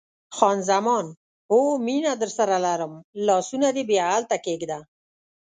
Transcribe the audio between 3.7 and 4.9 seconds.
دې بیا هلته کښېږده.